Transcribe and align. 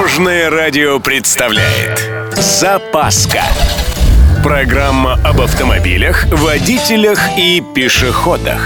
Дорожное 0.00 0.48
радио 0.48 0.98
представляет 0.98 2.08
Запаска 2.34 3.42
Программа 4.42 5.20
об 5.22 5.42
автомобилях, 5.42 6.24
водителях 6.32 7.20
и 7.36 7.62
пешеходах 7.74 8.62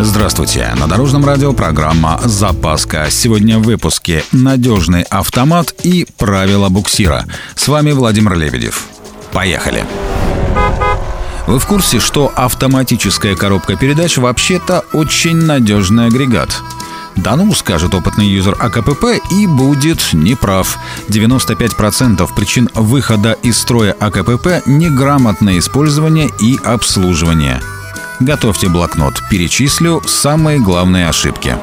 Здравствуйте! 0.00 0.68
На 0.80 0.88
Дорожном 0.88 1.24
радио 1.24 1.52
программа 1.52 2.20
«Запаска». 2.24 3.06
Сегодня 3.08 3.60
в 3.60 3.62
выпуске 3.62 4.24
«Надежный 4.32 5.02
автомат» 5.02 5.76
и 5.84 6.08
«Правила 6.18 6.68
буксира». 6.70 7.24
С 7.54 7.68
вами 7.68 7.92
Владимир 7.92 8.34
Лебедев. 8.34 8.86
Поехали! 9.32 9.84
Вы 11.46 11.60
в 11.60 11.66
курсе, 11.66 12.00
что 12.00 12.32
автоматическая 12.34 13.36
коробка 13.36 13.76
передач 13.76 14.16
вообще-то 14.16 14.84
очень 14.92 15.36
надежный 15.36 16.06
агрегат? 16.06 16.50
Да 17.16 17.36
ну, 17.36 17.52
скажет 17.54 17.94
опытный 17.94 18.26
юзер 18.26 18.56
АКПП 18.58 19.20
и 19.30 19.46
будет 19.46 20.12
неправ. 20.12 20.78
95% 21.08 22.28
причин 22.34 22.68
выхода 22.74 23.32
из 23.42 23.58
строя 23.58 23.92
АКПП– 23.92 24.64
неграмотное 24.66 25.58
использование 25.58 26.30
и 26.40 26.58
обслуживание. 26.64 27.60
Готовьте 28.20 28.68
блокнот, 28.68 29.22
перечислю 29.30 30.02
самые 30.06 30.58
главные 30.60 31.08
ошибки. 31.08 31.56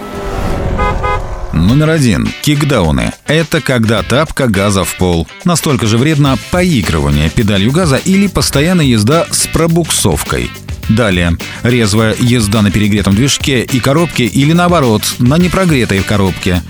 Номер 1.53 1.89
один. 1.89 2.29
Кикдауны. 2.41 3.11
Это 3.25 3.59
когда 3.61 4.03
тапка 4.03 4.47
газа 4.47 4.83
в 4.83 4.95
пол. 4.97 5.27
Настолько 5.43 5.87
же 5.87 5.97
вредно 5.97 6.37
поигрывание 6.51 7.29
педалью 7.29 7.71
газа 7.71 7.97
или 7.97 8.27
постоянная 8.27 8.85
езда 8.85 9.25
с 9.31 9.47
пробуксовкой. 9.47 10.51
Далее. 10.89 11.37
Резвая 11.63 12.15
езда 12.19 12.61
на 12.61 12.71
перегретом 12.71 13.15
движке 13.15 13.63
и 13.63 13.79
коробке 13.79 14.25
или 14.25 14.53
наоборот, 14.53 15.03
на 15.19 15.37
непрогретой 15.37 16.01
коробке. 16.01 16.63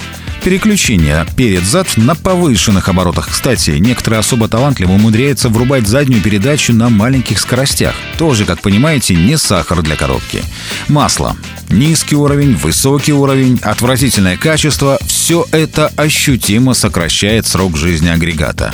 Переключение 0.43 1.25
перед-зад 1.35 1.97
на 1.97 2.15
повышенных 2.15 2.87
оборотах. 2.87 3.29
Кстати, 3.29 3.71
некоторые 3.71 4.19
особо 4.19 4.47
талантливо 4.47 4.91
умудряются 4.91 5.49
врубать 5.49 5.87
заднюю 5.87 6.21
передачу 6.21 6.73
на 6.73 6.89
маленьких 6.89 7.39
скоростях. 7.39 7.93
Тоже, 8.17 8.45
как 8.45 8.61
понимаете, 8.61 9.15
не 9.15 9.37
сахар 9.37 9.81
для 9.81 9.95
коробки. 9.95 10.43
Масло. 10.87 11.35
Низкий 11.69 12.15
уровень, 12.15 12.55
высокий 12.55 13.13
уровень, 13.13 13.59
отвратительное 13.61 14.37
качество– 14.37 14.97
все 15.07 15.45
это 15.51 15.91
ощутимо 15.95 16.73
сокращает 16.73 17.45
срок 17.45 17.77
жизни 17.77 18.07
агрегата. 18.07 18.73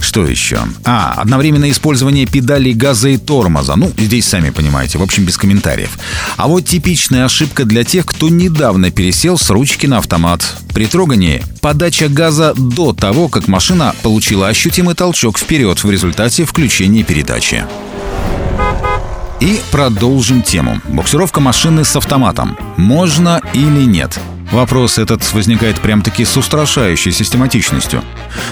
Что 0.00 0.24
еще? 0.26 0.60
А, 0.84 1.14
одновременное 1.16 1.70
использование 1.70 2.26
педалей 2.26 2.72
газа 2.72 3.08
и 3.08 3.16
тормоза. 3.16 3.76
Ну, 3.76 3.92
здесь 3.96 4.26
сами 4.26 4.50
понимаете, 4.50 4.98
в 4.98 5.02
общем, 5.02 5.24
без 5.24 5.36
комментариев. 5.36 5.98
А 6.36 6.46
вот 6.46 6.64
типичная 6.64 7.24
ошибка 7.24 7.64
для 7.64 7.84
тех, 7.84 8.06
кто 8.06 8.28
недавно 8.28 8.90
пересел 8.90 9.38
с 9.38 9.50
ручки 9.50 9.86
на 9.86 9.98
автомат. 9.98 10.56
При 10.72 10.86
трогании 10.86 11.42
подача 11.60 12.08
газа 12.08 12.54
до 12.56 12.92
того, 12.92 13.28
как 13.28 13.48
машина 13.48 13.94
получила 14.02 14.48
ощутимый 14.48 14.94
толчок 14.94 15.38
вперед 15.38 15.82
в 15.82 15.90
результате 15.90 16.44
включения 16.44 17.02
передачи. 17.02 17.64
И 19.40 19.60
продолжим 19.70 20.42
тему. 20.42 20.80
Буксировка 20.88 21.40
машины 21.40 21.84
с 21.84 21.94
автоматом. 21.94 22.56
Можно 22.76 23.40
или 23.54 23.84
нет? 23.84 24.18
Вопрос 24.50 24.98
этот 24.98 25.30
возникает 25.32 25.78
прям-таки 25.80 26.24
с 26.24 26.36
устрашающей 26.36 27.12
систематичностью. 27.12 28.02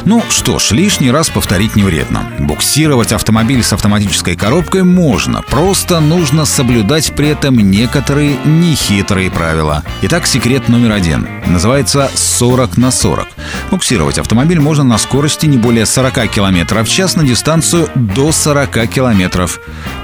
Ну 0.04 0.22
что 0.28 0.58
ж, 0.58 0.72
лишний 0.72 1.10
раз 1.10 1.30
повторить 1.30 1.74
не 1.74 1.82
вредно. 1.82 2.26
Буксировать 2.38 3.12
автомобиль 3.12 3.62
с 3.62 3.72
автоматической 3.72 4.36
коробкой 4.36 4.82
можно, 4.82 5.42
просто 5.42 6.00
нужно 6.00 6.44
соблюдать 6.44 7.12
при 7.14 7.28
этом 7.28 7.56
некоторые 7.56 8.36
нехитрые 8.44 9.30
правила. 9.30 9.82
Итак, 10.02 10.26
секрет 10.26 10.68
номер 10.68 10.92
один. 10.92 11.26
Называется 11.46 12.10
40 12.14 12.76
на 12.76 12.90
40. 12.90 13.26
Буксировать 13.70 14.18
автомобиль 14.18 14.60
можно 14.60 14.84
на 14.84 14.98
скорости 14.98 15.46
не 15.46 15.58
более 15.58 15.86
40 15.86 16.28
км 16.30 16.84
в 16.84 16.88
час 16.88 17.16
на 17.16 17.24
дистанцию 17.24 17.88
до 17.94 18.32
40 18.32 18.88
км. 18.88 19.48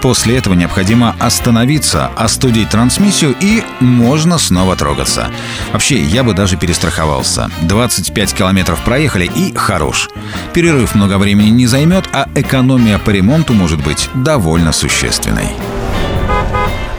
После 0.00 0.36
этого 0.36 0.54
необходимо 0.54 1.14
остановиться, 1.18 2.10
остудить 2.16 2.70
трансмиссию 2.70 3.34
и 3.40 3.62
можно 3.80 4.38
снова 4.38 4.76
трогаться. 4.76 5.30
Вообще, 5.72 6.02
я 6.02 6.24
бы 6.24 6.34
даже 6.34 6.56
перестраховался. 6.56 7.50
25 7.62 8.34
километров 8.34 8.80
проехали 8.84 9.30
и 9.34 9.54
хорош. 9.54 10.08
Перерыв 10.52 10.94
много 10.94 11.18
времени 11.18 11.50
не 11.50 11.66
займет, 11.66 12.04
а 12.12 12.28
экономия 12.34 12.98
по 12.98 13.10
ремонту 13.10 13.54
может 13.54 13.82
быть 13.82 14.10
довольно 14.14 14.72
существенной. 14.72 15.48